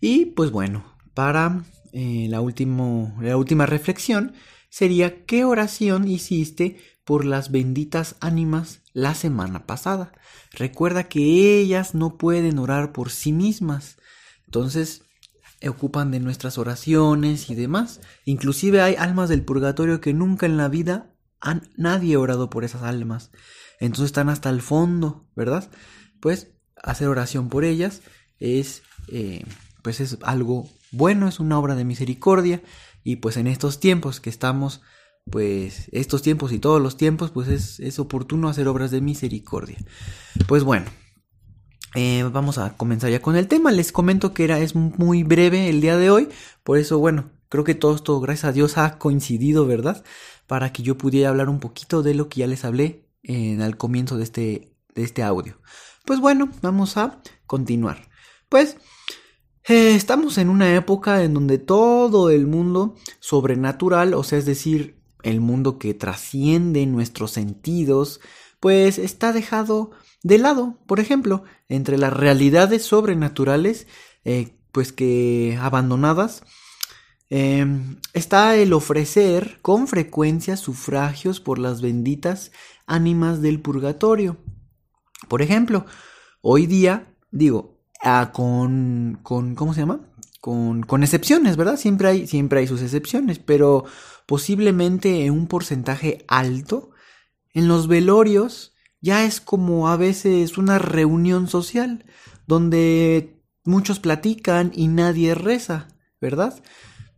Y 0.00 0.26
pues 0.26 0.50
bueno, 0.50 0.84
para 1.14 1.62
eh, 1.92 2.26
la, 2.28 2.38
la 2.38 3.36
última 3.36 3.66
reflexión 3.66 4.34
sería 4.74 5.24
¿qué 5.24 5.44
oración 5.44 6.08
hiciste 6.08 6.78
por 7.04 7.24
las 7.24 7.52
benditas 7.52 8.16
ánimas 8.20 8.80
la 8.92 9.14
semana 9.14 9.66
pasada? 9.66 10.12
Recuerda 10.50 11.04
que 11.04 11.60
ellas 11.60 11.94
no 11.94 12.16
pueden 12.16 12.58
orar 12.58 12.92
por 12.92 13.10
sí 13.10 13.32
mismas. 13.32 13.98
Entonces, 14.46 15.02
ocupan 15.68 16.10
de 16.10 16.20
nuestras 16.20 16.58
oraciones 16.58 17.50
y 17.50 17.54
demás. 17.54 18.00
Inclusive 18.24 18.82
hay 18.82 18.96
almas 18.96 19.28
del 19.28 19.44
purgatorio 19.44 20.00
que 20.00 20.12
nunca 20.12 20.46
en 20.46 20.56
la 20.56 20.68
vida 20.68 21.14
han, 21.40 21.68
nadie 21.76 22.16
ha 22.16 22.18
orado 22.18 22.50
por 22.50 22.64
esas 22.64 22.82
almas 22.82 23.30
entonces 23.80 24.06
están 24.06 24.28
hasta 24.28 24.50
el 24.50 24.62
fondo, 24.62 25.26
¿verdad? 25.34 25.70
Pues 26.20 26.48
hacer 26.82 27.08
oración 27.08 27.48
por 27.48 27.64
ellas 27.64 28.02
es, 28.38 28.82
eh, 29.08 29.44
pues 29.82 30.00
es 30.00 30.18
algo 30.22 30.68
bueno, 30.90 31.28
es 31.28 31.40
una 31.40 31.58
obra 31.58 31.74
de 31.74 31.84
misericordia 31.84 32.62
y 33.04 33.16
pues 33.16 33.36
en 33.36 33.46
estos 33.46 33.78
tiempos 33.78 34.20
que 34.20 34.30
estamos, 34.30 34.80
pues 35.30 35.88
estos 35.92 36.22
tiempos 36.22 36.52
y 36.52 36.58
todos 36.58 36.80
los 36.82 36.96
tiempos, 36.96 37.30
pues 37.30 37.48
es, 37.48 37.78
es 37.78 37.98
oportuno 37.98 38.48
hacer 38.48 38.66
obras 38.66 38.90
de 38.90 39.02
misericordia. 39.02 39.78
Pues 40.48 40.64
bueno, 40.64 40.86
eh, 41.94 42.28
vamos 42.32 42.58
a 42.58 42.76
comenzar 42.76 43.10
ya 43.10 43.22
con 43.22 43.36
el 43.36 43.46
tema. 43.46 43.70
Les 43.70 43.92
comento 43.92 44.34
que 44.34 44.44
era, 44.44 44.58
es 44.58 44.74
muy 44.74 45.22
breve 45.22 45.68
el 45.68 45.80
día 45.80 45.96
de 45.96 46.10
hoy, 46.10 46.28
por 46.64 46.78
eso 46.78 46.98
bueno, 46.98 47.30
creo 47.48 47.62
que 47.62 47.74
todo 47.74 47.94
esto, 47.94 48.18
gracias 48.20 48.46
a 48.46 48.52
Dios, 48.52 48.78
ha 48.78 48.98
coincidido, 48.98 49.66
¿verdad? 49.66 50.02
Para 50.46 50.72
que 50.72 50.82
yo 50.82 50.98
pudiera 50.98 51.28
hablar 51.28 51.48
un 51.48 51.60
poquito 51.60 52.02
de 52.02 52.14
lo 52.14 52.28
que 52.28 52.40
ya 52.40 52.46
les 52.46 52.64
hablé 52.64 53.06
en, 53.22 53.60
al 53.62 53.76
comienzo 53.76 54.16
de 54.16 54.24
este, 54.24 54.74
de 54.94 55.04
este 55.04 55.22
audio. 55.22 55.60
Pues 56.04 56.20
bueno, 56.20 56.50
vamos 56.62 56.96
a 56.96 57.20
continuar. 57.46 58.08
Pues 58.48 58.76
eh, 59.66 59.94
estamos 59.94 60.38
en 60.38 60.50
una 60.50 60.74
época 60.74 61.22
en 61.22 61.34
donde 61.34 61.58
todo 61.58 62.30
el 62.30 62.46
mundo 62.46 62.96
sobrenatural, 63.20 64.14
o 64.14 64.22
sea, 64.22 64.38
es 64.38 64.46
decir, 64.46 65.00
el 65.22 65.40
mundo 65.40 65.78
que 65.78 65.94
trasciende 65.94 66.84
nuestros 66.86 67.32
sentidos, 67.32 68.20
pues 68.60 68.98
está 68.98 69.32
dejado 69.32 69.90
de 70.22 70.38
lado. 70.38 70.78
Por 70.86 71.00
ejemplo, 71.00 71.44
entre 71.68 71.98
las 71.98 72.12
realidades 72.12 72.84
sobrenaturales, 72.84 73.86
eh, 74.24 74.56
pues 74.70 74.92
que 74.92 75.58
abandonadas, 75.60 76.42
em, 77.30 78.00
está 78.12 78.56
el 78.56 78.72
ofrecer 78.72 79.58
con 79.62 79.88
frecuencia 79.88 80.56
sufragios 80.56 81.40
por 81.40 81.58
las 81.58 81.80
benditas 81.80 82.52
ánimas 82.86 83.40
del 83.40 83.60
purgatorio. 83.60 84.36
Por 85.28 85.42
ejemplo, 85.42 85.86
hoy 86.42 86.66
día, 86.66 87.14
digo, 87.30 87.73
ah, 88.04 88.30
con, 88.32 89.18
con, 89.22 89.54
¿cómo 89.54 89.74
se 89.74 89.80
llama? 89.80 90.00
Con, 90.40 90.82
con, 90.82 91.02
excepciones, 91.02 91.56
¿verdad? 91.56 91.76
Siempre 91.76 92.08
hay, 92.08 92.26
siempre 92.26 92.60
hay 92.60 92.66
sus 92.66 92.82
excepciones, 92.82 93.38
pero 93.38 93.84
posiblemente 94.26 95.24
en 95.24 95.32
un 95.32 95.46
porcentaje 95.46 96.24
alto, 96.28 96.90
en 97.52 97.68
los 97.68 97.88
velorios 97.88 98.74
ya 99.00 99.24
es 99.24 99.40
como 99.40 99.88
a 99.88 99.96
veces 99.96 100.56
una 100.58 100.78
reunión 100.78 101.48
social, 101.48 102.04
donde 102.46 103.42
muchos 103.64 104.00
platican 104.00 104.72
y 104.74 104.88
nadie 104.88 105.34
reza, 105.34 105.88
¿verdad? 106.20 106.62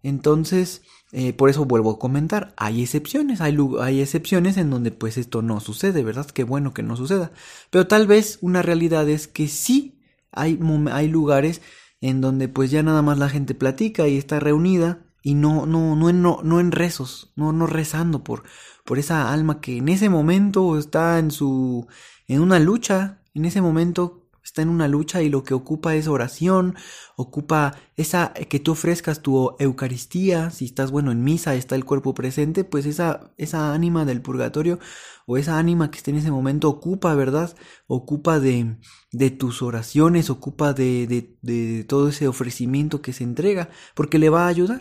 Entonces, 0.02 0.82
eh, 1.12 1.32
por 1.32 1.48
eso 1.48 1.64
vuelvo 1.64 1.92
a 1.92 1.98
comentar, 1.98 2.54
hay 2.56 2.82
excepciones, 2.82 3.40
hay, 3.40 3.56
hay 3.80 4.00
excepciones 4.00 4.56
en 4.56 4.70
donde 4.70 4.90
pues 4.90 5.16
esto 5.16 5.42
no 5.42 5.60
sucede, 5.60 6.02
¿verdad? 6.02 6.26
Qué 6.26 6.44
bueno 6.44 6.74
que 6.74 6.82
no 6.82 6.96
suceda. 6.96 7.32
Pero 7.70 7.86
tal 7.86 8.06
vez 8.06 8.38
una 8.40 8.62
realidad 8.62 9.08
es 9.08 9.28
que 9.28 9.48
sí 9.48 9.95
hay, 10.36 10.58
hay 10.92 11.08
lugares 11.08 11.62
en 12.00 12.20
donde 12.20 12.48
pues 12.48 12.70
ya 12.70 12.82
nada 12.82 13.02
más 13.02 13.18
la 13.18 13.28
gente 13.28 13.54
platica 13.54 14.06
y 14.06 14.16
está 14.16 14.40
reunida 14.40 15.06
y 15.22 15.34
no, 15.34 15.66
no, 15.66 15.96
no, 15.96 16.08
en, 16.08 16.22
no, 16.22 16.40
no 16.44 16.60
en 16.60 16.70
rezos, 16.70 17.32
no, 17.34 17.52
no 17.52 17.66
rezando 17.66 18.22
por, 18.22 18.44
por 18.84 18.98
esa 18.98 19.32
alma 19.32 19.60
que 19.60 19.78
en 19.78 19.88
ese 19.88 20.08
momento 20.08 20.78
está 20.78 21.18
en 21.18 21.32
su, 21.32 21.88
en 22.28 22.40
una 22.40 22.60
lucha, 22.60 23.22
en 23.34 23.44
ese 23.44 23.60
momento 23.60 24.25
está 24.46 24.62
en 24.62 24.68
una 24.68 24.86
lucha 24.86 25.22
y 25.22 25.28
lo 25.28 25.42
que 25.42 25.54
ocupa 25.54 25.96
es 25.96 26.06
oración, 26.06 26.76
ocupa 27.16 27.74
esa 27.96 28.32
que 28.32 28.60
tú 28.60 28.72
ofrezcas 28.72 29.20
tu 29.20 29.56
Eucaristía, 29.58 30.50
si 30.50 30.66
estás 30.66 30.92
bueno 30.92 31.10
en 31.10 31.24
misa, 31.24 31.56
está 31.56 31.74
el 31.74 31.84
cuerpo 31.84 32.14
presente, 32.14 32.62
pues 32.62 32.86
esa 32.86 33.32
esa 33.36 33.74
ánima 33.74 34.04
del 34.04 34.22
purgatorio 34.22 34.78
o 35.26 35.36
esa 35.36 35.58
ánima 35.58 35.90
que 35.90 35.98
está 35.98 36.12
en 36.12 36.18
ese 36.18 36.30
momento 36.30 36.68
ocupa, 36.68 37.14
¿verdad? 37.14 37.56
Ocupa 37.88 38.38
de, 38.38 38.78
de 39.10 39.30
tus 39.30 39.62
oraciones, 39.62 40.30
ocupa 40.30 40.72
de, 40.72 41.06
de, 41.08 41.36
de 41.42 41.84
todo 41.84 42.08
ese 42.08 42.28
ofrecimiento 42.28 43.02
que 43.02 43.12
se 43.12 43.24
entrega, 43.24 43.68
porque 43.94 44.20
le 44.20 44.30
va 44.30 44.44
a 44.44 44.48
ayudar. 44.48 44.80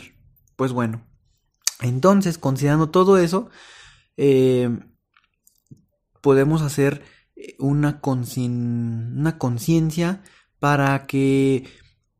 Pues 0.55 0.71
bueno, 0.71 1.03
entonces, 1.81 2.37
considerando 2.37 2.89
todo 2.91 3.17
eso, 3.17 3.49
eh, 4.17 4.69
podemos 6.21 6.61
hacer 6.61 7.01
una 7.59 8.01
conciencia 8.01 10.23
para 10.59 11.05
que, 11.05 11.69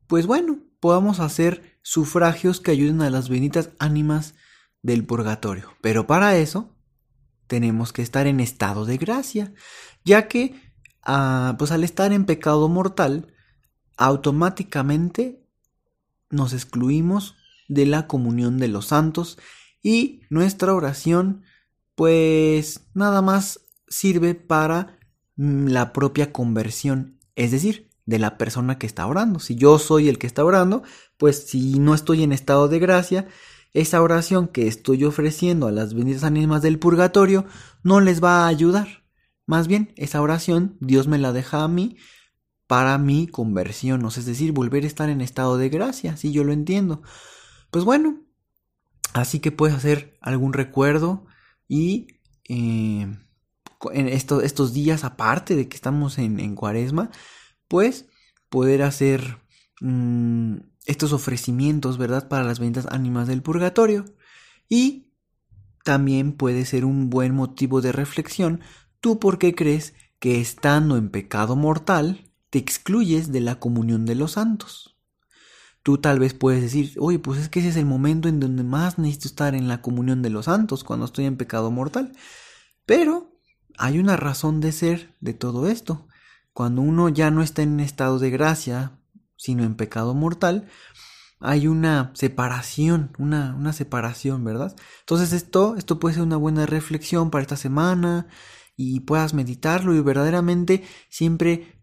pues 0.06 0.26
bueno, 0.26 0.60
podamos 0.80 1.20
hacer 1.20 1.78
sufragios 1.82 2.60
que 2.60 2.70
ayuden 2.70 3.02
a 3.02 3.10
las 3.10 3.28
benditas 3.28 3.70
ánimas 3.78 4.34
del 4.82 5.04
purgatorio. 5.04 5.70
Pero 5.80 6.06
para 6.06 6.36
eso 6.36 6.74
tenemos 7.46 7.92
que 7.92 8.02
estar 8.02 8.26
en 8.26 8.40
estado 8.40 8.84
de 8.84 8.96
gracia, 8.96 9.52
ya 10.04 10.28
que 10.28 10.54
ah, 11.02 11.54
pues 11.58 11.70
al 11.70 11.84
estar 11.84 12.12
en 12.12 12.24
pecado 12.24 12.68
mortal, 12.68 13.32
automáticamente 13.96 15.46
nos 16.30 16.52
excluimos 16.52 17.36
de 17.68 17.86
la 17.86 18.06
comunión 18.06 18.58
de 18.58 18.68
los 18.68 18.86
santos 18.86 19.38
y 19.82 20.22
nuestra 20.28 20.74
oración 20.74 21.42
pues 21.94 22.88
nada 22.94 23.22
más 23.22 23.60
sirve 23.88 24.34
para 24.34 24.95
la 25.36 25.92
propia 25.92 26.32
conversión, 26.32 27.18
es 27.34 27.50
decir, 27.50 27.90
de 28.06 28.18
la 28.18 28.38
persona 28.38 28.78
que 28.78 28.86
está 28.86 29.06
orando. 29.06 29.40
Si 29.40 29.56
yo 29.56 29.78
soy 29.78 30.08
el 30.08 30.18
que 30.18 30.26
está 30.26 30.44
orando, 30.44 30.82
pues 31.18 31.48
si 31.48 31.78
no 31.78 31.94
estoy 31.94 32.22
en 32.22 32.32
estado 32.32 32.68
de 32.68 32.78
gracia, 32.78 33.26
esa 33.74 34.00
oración 34.00 34.48
que 34.48 34.68
estoy 34.68 35.04
ofreciendo 35.04 35.66
a 35.66 35.72
las 35.72 35.92
benditas 35.92 36.24
ánimas 36.24 36.62
del 36.62 36.78
purgatorio 36.78 37.44
no 37.82 38.00
les 38.00 38.22
va 38.22 38.44
a 38.44 38.48
ayudar. 38.48 39.04
Más 39.44 39.68
bien, 39.68 39.92
esa 39.96 40.22
oración 40.22 40.76
Dios 40.80 41.08
me 41.08 41.18
la 41.18 41.32
deja 41.32 41.62
a 41.62 41.68
mí 41.68 41.96
para 42.66 42.98
mi 42.98 43.28
conversión, 43.28 44.04
o 44.04 44.10
sea, 44.10 44.20
es 44.20 44.26
decir, 44.26 44.52
volver 44.52 44.84
a 44.84 44.88
estar 44.88 45.08
en 45.08 45.20
estado 45.20 45.56
de 45.56 45.68
gracia, 45.68 46.16
si 46.16 46.32
yo 46.32 46.42
lo 46.42 46.52
entiendo. 46.52 47.02
Pues 47.70 47.84
bueno, 47.84 48.22
así 49.12 49.40
que 49.40 49.52
puedes 49.52 49.76
hacer 49.76 50.16
algún 50.20 50.52
recuerdo 50.52 51.26
y 51.68 52.08
eh, 52.48 53.06
en 53.92 54.08
estos 54.08 54.72
días, 54.72 55.04
aparte 55.04 55.56
de 55.56 55.68
que 55.68 55.76
estamos 55.76 56.18
en, 56.18 56.54
cuaresma, 56.54 57.10
pues 57.68 58.06
poder 58.48 58.82
hacer 58.82 59.38
mm, 59.80 60.56
estos 60.86 61.12
ofrecimientos, 61.12 61.98
¿verdad? 61.98 62.28
Para 62.28 62.44
las 62.44 62.58
ventas 62.58 62.86
ánimas 62.90 63.28
del 63.28 63.42
purgatorio. 63.42 64.04
Y 64.68 65.12
también 65.84 66.32
puede 66.32 66.64
ser 66.64 66.84
un 66.84 67.10
buen 67.10 67.34
motivo 67.34 67.80
de 67.80 67.92
reflexión. 67.92 68.60
¿Tú 69.00 69.18
por 69.18 69.38
qué 69.38 69.54
crees 69.54 69.94
que 70.18 70.40
estando 70.40 70.96
en 70.96 71.10
pecado 71.10 71.54
mortal 71.54 72.32
te 72.50 72.58
excluyes 72.58 73.30
de 73.30 73.40
la 73.40 73.60
comunión 73.60 74.06
de 74.06 74.14
los 74.14 74.32
santos? 74.32 74.96
Tú 75.82 75.98
tal 75.98 76.18
vez 76.18 76.34
puedes 76.34 76.62
decir, 76.62 76.94
oye, 76.98 77.20
pues 77.20 77.38
es 77.38 77.48
que 77.48 77.60
ese 77.60 77.68
es 77.68 77.76
el 77.76 77.86
momento 77.86 78.28
en 78.28 78.40
donde 78.40 78.64
más 78.64 78.98
necesito 78.98 79.28
estar 79.28 79.54
en 79.54 79.68
la 79.68 79.82
comunión 79.82 80.20
de 80.20 80.30
los 80.30 80.46
santos, 80.46 80.82
cuando 80.82 81.06
estoy 81.06 81.26
en 81.26 81.36
pecado 81.36 81.70
mortal. 81.70 82.12
Pero 82.86 83.35
hay 83.78 83.98
una 83.98 84.16
razón 84.16 84.60
de 84.60 84.72
ser 84.72 85.14
de 85.20 85.34
todo 85.34 85.68
esto. 85.68 86.06
Cuando 86.52 86.82
uno 86.82 87.08
ya 87.08 87.30
no 87.30 87.42
está 87.42 87.62
en 87.62 87.80
estado 87.80 88.18
de 88.18 88.30
gracia, 88.30 88.98
sino 89.36 89.64
en 89.64 89.74
pecado 89.74 90.14
mortal, 90.14 90.68
hay 91.38 91.68
una 91.68 92.12
separación, 92.14 93.12
una, 93.18 93.54
una 93.54 93.72
separación, 93.72 94.42
¿verdad? 94.44 94.74
Entonces 95.00 95.32
esto, 95.32 95.76
esto 95.76 95.98
puede 95.98 96.14
ser 96.14 96.24
una 96.24 96.38
buena 96.38 96.64
reflexión 96.66 97.30
para 97.30 97.42
esta 97.42 97.56
semana 97.56 98.28
y 98.76 99.00
puedas 99.00 99.34
meditarlo 99.34 99.94
y 99.94 100.00
verdaderamente 100.00 100.82
siempre 101.08 101.76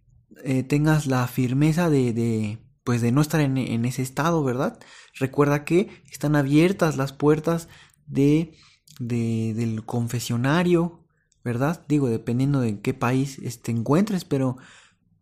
eh, 0.43 0.63
tengas 0.63 1.05
la 1.05 1.27
firmeza 1.27 1.89
de, 1.89 2.59
pues 2.83 3.01
de 3.01 3.11
no 3.11 3.21
estar 3.21 3.41
en, 3.41 3.85
ese 3.85 4.01
estado, 4.01 4.43
¿verdad? 4.43 4.79
Recuerda 5.19 5.63
que 5.63 6.03
están 6.11 6.35
abiertas 6.35 6.97
las 6.97 7.13
puertas 7.13 7.69
de 8.07 8.55
del 8.99 9.85
confesionario, 9.85 11.02
¿verdad? 11.43 11.85
Digo, 11.87 12.09
dependiendo 12.09 12.59
de 12.59 12.79
qué 12.79 12.93
país 12.93 13.39
te 13.61 13.71
encuentres, 13.71 14.25
pero 14.25 14.57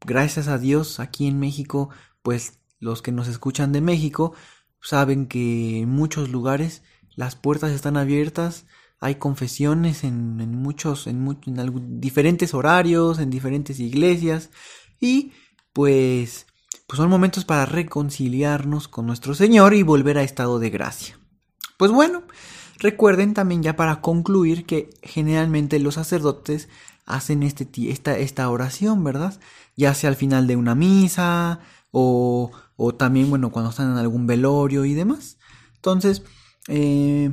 gracias 0.06 0.48
a 0.48 0.58
Dios 0.58 1.00
aquí 1.00 1.28
en 1.28 1.40
México, 1.40 1.90
pues 2.22 2.60
los 2.80 3.02
que 3.02 3.12
nos 3.12 3.28
escuchan 3.28 3.72
de 3.72 3.82
México 3.82 4.34
saben 4.82 5.28
que 5.28 5.80
en 5.80 5.90
muchos 5.90 6.30
lugares 6.30 6.84
las 7.16 7.36
puertas 7.36 7.72
están 7.72 7.98
abiertas, 7.98 8.66
hay 9.00 9.16
confesiones 9.16 10.04
en, 10.04 10.38
muchos, 10.56 11.08
en, 11.08 11.38
en 11.46 12.02
diferentes 12.02 12.54
horarios, 12.54 13.20
en 13.20 13.30
diferentes 13.30 13.80
iglesias 13.80 14.52
y 15.00 15.32
pues, 15.74 16.46
pues 16.88 16.98
son 16.98 17.10
momentos 17.10 17.46
para 17.46 17.66
reconciliarnos 17.66 18.88
con 18.88 19.08
nuestro 19.08 19.34
Señor 19.34 19.74
y 19.74 19.84
volver 19.84 20.18
a 20.18 20.24
estado 20.24 20.60
de 20.60 20.70
gracia. 20.70 21.18
Pues 21.78 21.92
bueno, 21.92 22.24
Recuerden 22.82 23.36
también 23.36 23.62
ya 23.62 23.76
para 23.76 24.02
concluir 24.02 24.66
que 24.66 24.90
generalmente 25.04 25.78
los 25.78 25.94
sacerdotes 25.94 26.68
hacen 27.06 27.44
este, 27.44 27.68
esta, 27.92 28.18
esta 28.18 28.50
oración, 28.50 29.04
¿verdad? 29.04 29.40
Ya 29.78 29.94
sea 29.94 30.10
al 30.10 30.16
final 30.16 30.48
de 30.48 30.56
una 30.56 30.74
misa 30.74 31.60
o, 31.92 32.52
o 32.78 32.96
también, 32.96 33.30
bueno, 33.30 33.52
cuando 33.52 33.70
están 33.70 33.92
en 33.92 33.98
algún 34.00 34.26
velorio 34.26 34.84
y 34.86 34.96
demás. 34.96 35.38
Entonces, 35.76 36.24
eh, 36.70 37.32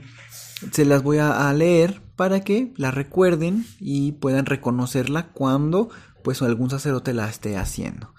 se 0.70 0.84
las 0.84 1.02
voy 1.02 1.16
a, 1.16 1.50
leer 1.54 2.02
para 2.14 2.40
que 2.40 2.74
la 2.76 2.90
recuerden 2.90 3.64
y 3.80 4.12
puedan 4.12 4.44
reconocerla 4.44 5.32
cuando 5.32 5.88
pues 6.22 6.42
algún 6.42 6.68
sacerdote 6.68 7.14
la 7.14 7.26
esté 7.26 7.56
haciendo. 7.56 8.12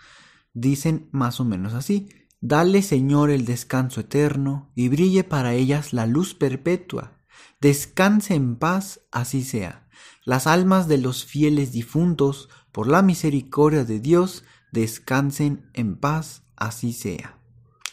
Dicen 0.54 1.10
más 1.12 1.40
o 1.40 1.46
menos 1.46 1.76
así. 1.76 2.10
Dale 2.42 2.82
Señor 2.82 3.30
el 3.30 3.46
descanso 3.46 4.02
eterno 4.02 4.72
y 4.74 4.90
brille 4.90 5.24
para 5.24 5.54
ellas 5.54 5.94
la 5.94 6.08
luz 6.08 6.34
perpetua 6.34 7.19
Descanse 7.62 8.36
en 8.36 8.56
paz, 8.56 9.02
así 9.12 9.44
sea. 9.44 9.88
Las 10.24 10.48
almas 10.48 10.88
de 10.88 10.98
los 10.98 11.26
fieles 11.26 11.72
difuntos, 11.72 12.50
por 12.72 12.88
la 12.88 13.02
misericordia 13.02 13.84
de 13.84 14.00
Dios, 14.00 14.44
descansen 14.72 15.70
en 15.74 15.98
paz, 15.98 16.44
así 16.56 16.94
sea. 16.94 17.38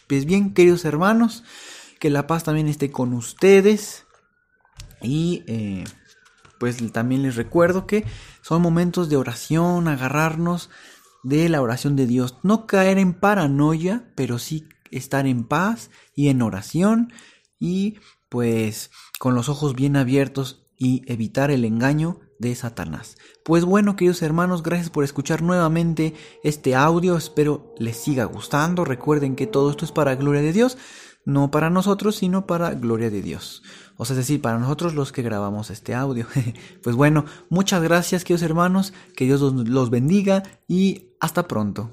Pues 0.06 0.24
bien, 0.24 0.54
queridos 0.54 0.84
hermanos, 0.84 1.44
que 1.98 2.10
la 2.10 2.26
paz 2.26 2.44
también 2.44 2.68
esté 2.68 2.90
con 2.90 3.12
ustedes. 3.12 4.06
Y 5.02 5.44
eh, 5.46 5.84
pues 6.58 6.76
también 6.92 7.22
les 7.22 7.36
recuerdo 7.36 7.86
que 7.86 8.04
son 8.42 8.62
momentos 8.62 9.08
de 9.08 9.16
oración, 9.16 9.88
agarrarnos 9.88 10.70
de 11.22 11.48
la 11.48 11.60
oración 11.60 11.96
de 11.96 12.06
Dios. 12.06 12.36
No 12.42 12.66
caer 12.66 12.98
en 12.98 13.14
paranoia, 13.14 14.10
pero 14.14 14.38
sí 14.38 14.68
estar 14.90 15.26
en 15.26 15.44
paz 15.44 15.90
y 16.14 16.28
en 16.28 16.42
oración. 16.42 17.12
Y 17.58 17.98
pues 18.28 18.90
con 19.18 19.34
los 19.34 19.48
ojos 19.48 19.74
bien 19.74 19.96
abiertos 19.96 20.66
y 20.78 21.02
evitar 21.10 21.50
el 21.50 21.64
engaño 21.64 22.20
de 22.38 22.54
Satanás. 22.54 23.16
Pues 23.44 23.64
bueno, 23.64 23.96
queridos 23.96 24.22
hermanos, 24.22 24.62
gracias 24.62 24.90
por 24.90 25.04
escuchar 25.04 25.42
nuevamente 25.42 26.14
este 26.42 26.74
audio. 26.74 27.16
Espero 27.16 27.74
les 27.78 27.96
siga 27.96 28.24
gustando. 28.24 28.84
Recuerden 28.84 29.36
que 29.36 29.46
todo 29.46 29.70
esto 29.70 29.84
es 29.84 29.92
para 29.92 30.16
gloria 30.16 30.42
de 30.42 30.52
Dios, 30.52 30.76
no 31.24 31.50
para 31.50 31.70
nosotros, 31.70 32.16
sino 32.16 32.46
para 32.46 32.74
gloria 32.74 33.10
de 33.10 33.22
Dios. 33.22 33.62
O 33.96 34.04
sea, 34.04 34.14
es 34.14 34.18
decir, 34.18 34.42
para 34.42 34.58
nosotros 34.58 34.94
los 34.94 35.12
que 35.12 35.22
grabamos 35.22 35.70
este 35.70 35.94
audio. 35.94 36.26
pues 36.82 36.96
bueno, 36.96 37.24
muchas 37.48 37.82
gracias, 37.82 38.24
queridos 38.24 38.42
hermanos. 38.42 38.92
Que 39.16 39.24
Dios 39.24 39.40
los 39.40 39.90
bendiga 39.90 40.42
y 40.68 41.12
hasta 41.20 41.48
pronto. 41.48 41.92